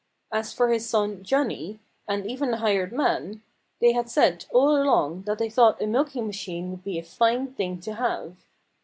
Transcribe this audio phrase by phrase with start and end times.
[0.31, 3.43] As for his son Johnnie and even the hired man
[3.79, 7.53] they had said all along that they thought a milking machine would be a fine
[7.53, 8.35] thing to have.